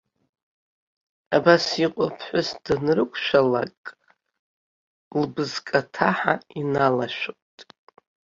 [1.35, 3.79] Абас иҟоу аԥҳәыс данрықәшәалак,
[5.21, 7.57] лбызкаҭаҳа иналашәоит.